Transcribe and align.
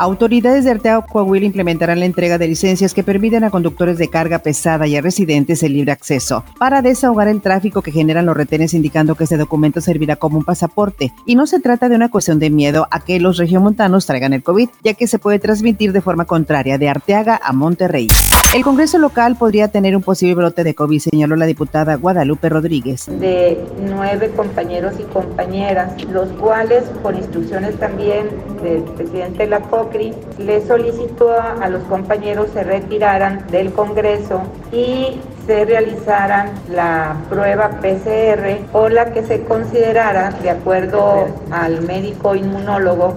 Autoridades 0.00 0.64
de 0.64 0.70
Arteaga, 0.70 1.04
Coahuila 1.04 1.44
implementarán 1.44 2.00
la 2.00 2.06
entrega 2.06 2.38
de 2.38 2.48
licencias 2.48 2.94
que 2.94 3.04
permiten 3.04 3.44
a 3.44 3.50
conductores 3.50 3.98
de 3.98 4.08
carga 4.08 4.38
pesada 4.38 4.86
y 4.86 4.96
a 4.96 5.02
residentes 5.02 5.62
el 5.62 5.74
libre 5.74 5.92
acceso 5.92 6.42
para 6.58 6.80
desahogar 6.80 7.28
el 7.28 7.42
tráfico 7.42 7.82
que 7.82 7.92
generan 7.92 8.24
los 8.24 8.34
retenes, 8.34 8.72
indicando 8.72 9.14
que 9.14 9.24
este 9.24 9.36
documento 9.36 9.82
servirá 9.82 10.16
como 10.16 10.38
un 10.38 10.44
pasaporte. 10.44 11.12
Y 11.26 11.34
no 11.34 11.46
se 11.46 11.60
trata 11.60 11.90
de 11.90 11.96
una 11.96 12.08
cuestión 12.08 12.38
de 12.38 12.48
miedo 12.48 12.88
a 12.90 13.00
que 13.00 13.20
los 13.20 13.36
regiomontanos 13.36 14.06
traigan 14.06 14.32
el 14.32 14.42
COVID, 14.42 14.70
ya 14.82 14.94
que 14.94 15.06
se 15.06 15.18
puede 15.18 15.38
transmitir 15.38 15.92
de 15.92 16.00
forma 16.00 16.24
contraria 16.24 16.78
de 16.78 16.88
Arteaga 16.88 17.38
a 17.44 17.52
Monterrey. 17.52 18.08
El 18.54 18.64
Congreso 18.64 18.98
local 18.98 19.36
podría 19.36 19.68
tener 19.68 19.94
un 19.94 20.02
posible 20.02 20.34
brote 20.34 20.64
de 20.64 20.74
COVID, 20.74 20.98
señaló 20.98 21.36
la 21.36 21.44
diputada 21.44 21.96
Guadalupe 21.96 22.48
Rodríguez. 22.48 23.06
De 23.20 23.62
nueve 23.86 24.32
compañeros 24.34 24.94
y 24.98 25.02
compañeras, 25.02 25.92
los 26.10 26.30
cuales, 26.30 26.84
por 27.02 27.14
instrucciones 27.14 27.78
también 27.78 28.28
del 28.62 28.82
presidente 28.82 29.44
de 29.44 29.48
la 29.48 29.60
le 30.38 30.66
solicitó 30.66 31.32
a 31.32 31.68
los 31.68 31.82
compañeros 31.84 32.48
se 32.52 32.62
retiraran 32.62 33.46
del 33.50 33.72
Congreso 33.72 34.42
y 34.72 35.20
se 35.46 35.64
realizaran 35.64 36.50
la 36.70 37.16
prueba 37.28 37.70
PCR 37.80 38.58
o 38.72 38.88
la 38.88 39.12
que 39.12 39.22
se 39.24 39.42
considerara, 39.44 40.30
de 40.42 40.50
acuerdo 40.50 41.28
al 41.50 41.82
médico 41.82 42.34
inmunólogo, 42.34 43.14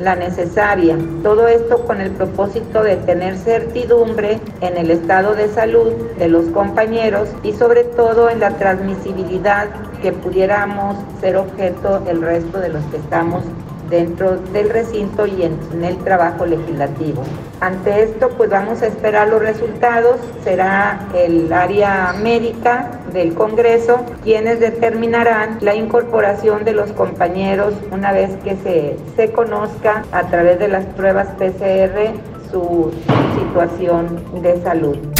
la 0.00 0.14
necesaria. 0.14 0.96
Todo 1.22 1.48
esto 1.48 1.86
con 1.86 2.00
el 2.00 2.10
propósito 2.10 2.82
de 2.82 2.96
tener 2.96 3.36
certidumbre 3.36 4.40
en 4.60 4.76
el 4.76 4.90
estado 4.90 5.34
de 5.34 5.48
salud 5.48 5.92
de 6.18 6.28
los 6.28 6.46
compañeros 6.46 7.28
y 7.42 7.52
sobre 7.52 7.84
todo 7.84 8.28
en 8.28 8.40
la 8.40 8.50
transmisibilidad 8.50 9.68
que 10.02 10.12
pudiéramos 10.12 10.96
ser 11.20 11.36
objeto 11.36 12.02
el 12.08 12.20
resto 12.20 12.58
de 12.58 12.68
los 12.68 12.84
que 12.86 12.98
estamos 12.98 13.42
dentro 13.88 14.36
del 14.36 14.70
recinto 14.70 15.26
y 15.26 15.42
en, 15.42 15.84
el 15.84 15.96
trabajo 15.98 16.46
legislativo. 16.46 17.22
Ante 17.60 18.02
esto, 18.02 18.30
pues 18.36 18.50
vamos 18.50 18.82
a 18.82 18.86
esperar 18.86 19.28
los 19.28 19.40
resultados. 19.40 20.16
Será 20.44 21.06
el 21.14 21.52
área 21.52 22.14
médica 22.22 23.00
del 23.12 23.34
Congreso 23.34 24.04
quienes 24.22 24.60
determinarán 24.60 25.58
la 25.60 25.74
incorporación 25.74 26.64
de 26.64 26.72
los 26.72 26.92
compañeros 26.92 27.74
una 27.90 28.12
vez 28.12 28.36
que 28.44 28.56
se, 28.56 28.96
se 29.16 29.32
conozca 29.32 30.04
a 30.12 30.24
través 30.24 30.58
de 30.58 30.68
las 30.68 30.84
pruebas 30.86 31.28
PCR 31.38 32.12
su 32.50 32.92
situación 33.36 34.42
de 34.42 34.60
salud. 34.62 35.15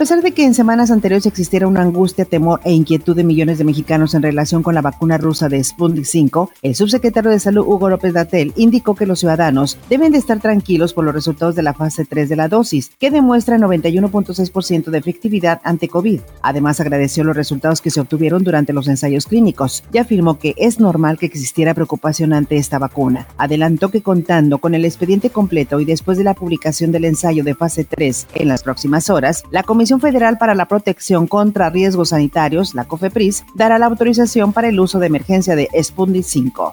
Pesar 0.00 0.22
de 0.22 0.32
que 0.32 0.46
en 0.46 0.54
semanas 0.54 0.90
anteriores 0.90 1.26
existiera 1.26 1.68
una 1.68 1.82
angustia, 1.82 2.24
temor 2.24 2.62
e 2.64 2.72
inquietud 2.72 3.14
de 3.14 3.22
millones 3.22 3.58
de 3.58 3.64
mexicanos 3.64 4.14
en 4.14 4.22
relación 4.22 4.62
con 4.62 4.74
la 4.74 4.80
vacuna 4.80 5.18
rusa 5.18 5.50
de 5.50 5.62
Sputnik 5.62 6.06
5, 6.06 6.52
el 6.62 6.74
subsecretario 6.74 7.30
de 7.30 7.38
Salud 7.38 7.66
Hugo 7.66 7.90
López 7.90 8.14
Datel 8.14 8.54
indicó 8.56 8.94
que 8.94 9.04
los 9.04 9.18
ciudadanos 9.20 9.76
deben 9.90 10.12
de 10.12 10.16
estar 10.16 10.40
tranquilos 10.40 10.94
por 10.94 11.04
los 11.04 11.12
resultados 11.12 11.54
de 11.54 11.62
la 11.62 11.74
fase 11.74 12.06
3 12.06 12.30
de 12.30 12.36
la 12.36 12.48
dosis, 12.48 12.92
que 12.98 13.10
demuestra 13.10 13.58
91.6% 13.58 14.84
de 14.84 14.96
efectividad 14.96 15.60
ante 15.64 15.88
COVID. 15.88 16.20
Además, 16.40 16.80
agradeció 16.80 17.22
los 17.22 17.36
resultados 17.36 17.82
que 17.82 17.90
se 17.90 18.00
obtuvieron 18.00 18.42
durante 18.42 18.72
los 18.72 18.88
ensayos 18.88 19.26
clínicos 19.26 19.84
y 19.92 19.98
afirmó 19.98 20.38
que 20.38 20.54
es 20.56 20.80
normal 20.80 21.18
que 21.18 21.26
existiera 21.26 21.74
preocupación 21.74 22.32
ante 22.32 22.56
esta 22.56 22.78
vacuna. 22.78 23.26
Adelantó 23.36 23.90
que 23.90 24.00
contando 24.00 24.56
con 24.60 24.74
el 24.74 24.86
expediente 24.86 25.28
completo 25.28 25.78
y 25.78 25.84
después 25.84 26.16
de 26.16 26.24
la 26.24 26.32
publicación 26.32 26.90
del 26.90 27.04
ensayo 27.04 27.44
de 27.44 27.54
fase 27.54 27.84
3 27.84 28.28
en 28.36 28.48
las 28.48 28.62
próximas 28.62 29.10
horas, 29.10 29.42
la 29.50 29.62
Comisión 29.62 29.89
Comisión 29.90 30.12
Federal 30.12 30.38
para 30.38 30.54
la 30.54 30.66
Protección 30.66 31.26
contra 31.26 31.68
Riesgos 31.68 32.10
Sanitarios, 32.10 32.76
la 32.76 32.84
COFEPRIS, 32.84 33.44
dará 33.56 33.76
la 33.76 33.86
autorización 33.86 34.52
para 34.52 34.68
el 34.68 34.78
uso 34.78 35.00
de 35.00 35.08
emergencia 35.08 35.56
de 35.56 35.68
Sputnik 35.82 36.22
5. 36.22 36.72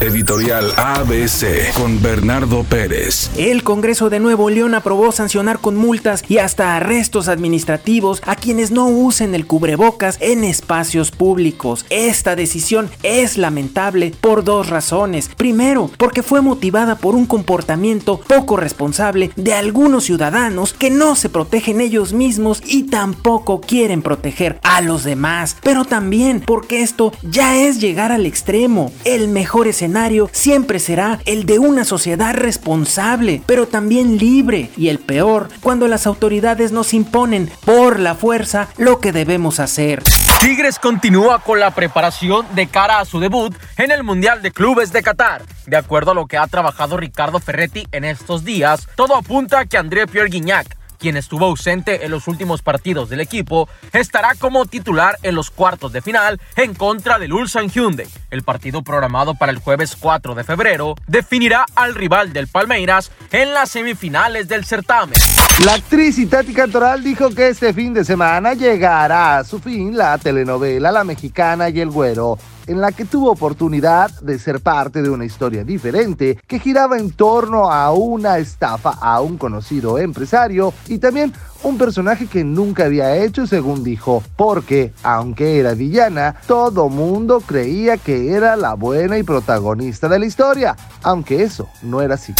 Editorial 0.00 0.72
ABC 0.76 1.72
con 1.72 2.02
Bernardo 2.02 2.64
Pérez. 2.64 3.30
El 3.38 3.62
Congreso 3.62 4.10
de 4.10 4.20
Nuevo 4.20 4.50
León 4.50 4.74
aprobó 4.74 5.10
sancionar 5.10 5.58
con 5.58 5.74
multas 5.74 6.22
y 6.28 6.36
hasta 6.36 6.76
arrestos 6.76 7.28
administrativos 7.28 8.22
a 8.26 8.36
quienes 8.36 8.70
no 8.70 8.88
usen 8.88 9.34
el 9.34 9.46
cubrebocas 9.46 10.18
en 10.20 10.44
espacios 10.44 11.12
públicos. 11.12 11.86
Esta 11.88 12.36
decisión 12.36 12.90
es 13.02 13.38
lamentable 13.38 14.12
por 14.20 14.44
dos 14.44 14.68
razones. 14.68 15.30
Primero, 15.34 15.90
porque 15.96 16.22
fue 16.22 16.42
motivada 16.42 16.96
por 16.96 17.14
un 17.14 17.24
comportamiento 17.24 18.20
poco 18.20 18.58
responsable 18.58 19.30
de 19.36 19.54
algunos 19.54 20.04
ciudadanos 20.04 20.74
que 20.74 20.90
no 20.90 21.16
se 21.16 21.30
protegen 21.30 21.80
ellos 21.80 22.12
mismos 22.12 22.62
y 22.66 22.84
tampoco 22.84 23.62
quieren 23.62 24.02
proteger 24.02 24.60
a 24.62 24.82
los 24.82 25.04
demás. 25.04 25.56
Pero 25.62 25.86
también 25.86 26.42
porque 26.46 26.82
esto 26.82 27.12
ya 27.22 27.56
es 27.56 27.80
llegar 27.80 28.12
al 28.12 28.26
extremo. 28.26 28.92
El 29.04 29.28
mejor 29.28 29.66
escenario 29.68 29.85
siempre 30.32 30.78
será 30.78 31.20
el 31.24 31.46
de 31.46 31.58
una 31.58 31.84
sociedad 31.84 32.34
responsable, 32.34 33.42
pero 33.46 33.66
también 33.66 34.18
libre. 34.18 34.70
Y 34.76 34.88
el 34.88 34.98
peor, 34.98 35.48
cuando 35.60 35.88
las 35.88 36.06
autoridades 36.06 36.72
nos 36.72 36.94
imponen 36.94 37.50
por 37.64 37.98
la 37.98 38.14
fuerza 38.14 38.68
lo 38.76 39.00
que 39.00 39.12
debemos 39.12 39.60
hacer. 39.60 40.02
Tigres 40.40 40.78
continúa 40.78 41.38
con 41.38 41.60
la 41.60 41.70
preparación 41.72 42.46
de 42.54 42.66
cara 42.66 43.00
a 43.00 43.04
su 43.04 43.20
debut 43.20 43.54
en 43.78 43.90
el 43.90 44.04
Mundial 44.04 44.42
de 44.42 44.52
Clubes 44.52 44.92
de 44.92 45.02
Qatar. 45.02 45.42
De 45.66 45.76
acuerdo 45.76 46.10
a 46.10 46.14
lo 46.14 46.26
que 46.26 46.36
ha 46.36 46.46
trabajado 46.46 46.96
Ricardo 46.96 47.40
Ferretti 47.40 47.86
en 47.92 48.04
estos 48.04 48.44
días, 48.44 48.86
todo 48.96 49.16
apunta 49.16 49.60
a 49.60 49.66
que 49.66 49.78
André 49.78 50.06
Pierre 50.06 50.28
Guignac 50.28 50.76
quien 50.98 51.16
estuvo 51.16 51.46
ausente 51.46 52.04
en 52.04 52.10
los 52.10 52.28
últimos 52.28 52.62
partidos 52.62 53.08
del 53.08 53.20
equipo, 53.20 53.68
estará 53.92 54.34
como 54.34 54.66
titular 54.66 55.18
en 55.22 55.34
los 55.34 55.50
cuartos 55.50 55.92
de 55.92 56.02
final 56.02 56.40
en 56.56 56.74
contra 56.74 57.18
del 57.18 57.32
Ulsan 57.32 57.68
Hyundai. 57.68 58.08
El 58.30 58.42
partido 58.42 58.82
programado 58.82 59.34
para 59.34 59.52
el 59.52 59.58
jueves 59.58 59.96
4 59.98 60.34
de 60.34 60.44
febrero 60.44 60.94
definirá 61.06 61.66
al 61.74 61.94
rival 61.94 62.32
del 62.32 62.48
Palmeiras 62.48 63.10
en 63.32 63.52
las 63.52 63.70
semifinales 63.70 64.48
del 64.48 64.64
certamen. 64.64 65.18
La 65.64 65.74
actriz 65.74 66.18
Itati 66.18 66.52
Cantoral 66.52 67.02
dijo 67.02 67.30
que 67.30 67.48
este 67.48 67.72
fin 67.72 67.94
de 67.94 68.04
semana 68.04 68.54
llegará 68.54 69.38
a 69.38 69.44
su 69.44 69.58
fin 69.58 69.96
la 69.96 70.18
telenovela 70.18 70.92
La 70.92 71.04
Mexicana 71.04 71.68
y 71.70 71.80
el 71.80 71.90
Güero 71.90 72.38
en 72.66 72.80
la 72.80 72.92
que 72.92 73.04
tuvo 73.04 73.30
oportunidad 73.30 74.10
de 74.20 74.38
ser 74.38 74.60
parte 74.60 75.02
de 75.02 75.10
una 75.10 75.24
historia 75.24 75.64
diferente 75.64 76.38
que 76.46 76.58
giraba 76.58 76.98
en 76.98 77.10
torno 77.10 77.70
a 77.70 77.92
una 77.92 78.38
estafa 78.38 78.90
a 79.00 79.20
un 79.20 79.38
conocido 79.38 79.98
empresario 79.98 80.72
y 80.88 80.98
también 80.98 81.32
un 81.62 81.78
personaje 81.78 82.26
que 82.26 82.44
nunca 82.44 82.84
había 82.84 83.16
hecho 83.16 83.46
según 83.46 83.82
dijo, 83.82 84.22
porque 84.36 84.92
aunque 85.02 85.58
era 85.58 85.74
villana, 85.74 86.36
todo 86.46 86.88
mundo 86.88 87.40
creía 87.40 87.96
que 87.96 88.32
era 88.32 88.56
la 88.56 88.74
buena 88.74 89.18
y 89.18 89.22
protagonista 89.22 90.08
de 90.08 90.18
la 90.18 90.26
historia, 90.26 90.76
aunque 91.02 91.42
eso 91.42 91.68
no 91.82 92.02
era 92.02 92.14
así. 92.14 92.34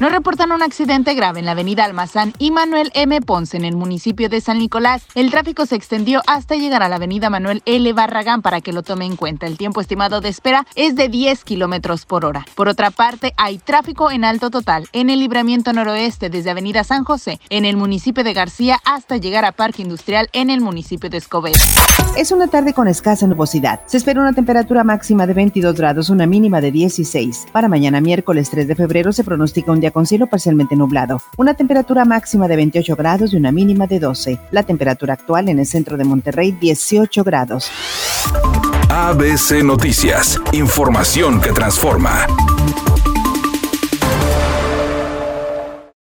Nos 0.00 0.12
reportan 0.12 0.50
un 0.50 0.62
accidente 0.62 1.12
grave 1.12 1.40
en 1.40 1.44
la 1.44 1.52
avenida 1.52 1.84
Almazán 1.84 2.32
y 2.38 2.50
Manuel 2.50 2.90
M. 2.94 3.20
Ponce 3.20 3.58
en 3.58 3.66
el 3.66 3.76
municipio 3.76 4.30
de 4.30 4.40
San 4.40 4.56
Nicolás. 4.56 5.04
El 5.14 5.30
tráfico 5.30 5.66
se 5.66 5.76
extendió 5.76 6.22
hasta 6.26 6.54
llegar 6.54 6.82
a 6.82 6.88
la 6.88 6.96
avenida 6.96 7.28
Manuel 7.28 7.60
L. 7.66 7.92
Barragán 7.92 8.40
para 8.40 8.62
que 8.62 8.72
lo 8.72 8.82
tome 8.82 9.04
en 9.04 9.16
cuenta. 9.16 9.46
El 9.46 9.58
tiempo 9.58 9.82
estimado 9.82 10.22
de 10.22 10.30
espera 10.30 10.66
es 10.74 10.96
de 10.96 11.10
10 11.10 11.44
kilómetros 11.44 12.06
por 12.06 12.24
hora. 12.24 12.46
Por 12.54 12.66
otra 12.66 12.90
parte, 12.90 13.34
hay 13.36 13.58
tráfico 13.58 14.10
en 14.10 14.24
alto 14.24 14.48
total 14.48 14.88
en 14.94 15.10
el 15.10 15.20
libramiento 15.20 15.74
noroeste 15.74 16.30
desde 16.30 16.48
avenida 16.48 16.82
San 16.82 17.04
José 17.04 17.38
en 17.50 17.66
el 17.66 17.76
municipio 17.76 18.24
de 18.24 18.32
García 18.32 18.78
hasta 18.86 19.18
llegar 19.18 19.44
a 19.44 19.52
Parque 19.52 19.82
Industrial 19.82 20.30
en 20.32 20.48
el 20.48 20.62
municipio 20.62 21.10
de 21.10 21.18
Escobedo. 21.18 21.58
Es 22.16 22.32
una 22.32 22.48
tarde 22.48 22.72
con 22.72 22.88
escasa 22.88 23.26
nubosidad. 23.26 23.80
Se 23.84 23.98
espera 23.98 24.22
una 24.22 24.32
temperatura 24.32 24.82
máxima 24.82 25.26
de 25.26 25.34
22 25.34 25.74
grados, 25.74 26.08
una 26.08 26.26
mínima 26.26 26.62
de 26.62 26.72
16. 26.72 27.48
Para 27.52 27.68
mañana 27.68 28.00
miércoles 28.00 28.48
3 28.48 28.66
de 28.66 28.74
febrero 28.74 29.12
se 29.12 29.24
pronostica 29.24 29.72
un 29.72 29.80
día 29.80 29.89
con 29.90 30.06
cielo 30.06 30.26
parcialmente 30.26 30.76
nublado, 30.76 31.20
una 31.36 31.54
temperatura 31.54 32.04
máxima 32.04 32.48
de 32.48 32.56
28 32.56 32.96
grados 32.96 33.32
y 33.32 33.36
una 33.36 33.52
mínima 33.52 33.86
de 33.86 34.00
12. 34.00 34.38
La 34.50 34.62
temperatura 34.62 35.14
actual 35.14 35.48
en 35.48 35.58
el 35.58 35.66
centro 35.66 35.96
de 35.96 36.04
Monterrey 36.04 36.52
18 36.52 37.24
grados. 37.24 37.70
ABC 38.88 39.62
Noticias, 39.62 40.40
información 40.52 41.40
que 41.40 41.52
transforma. 41.52 42.26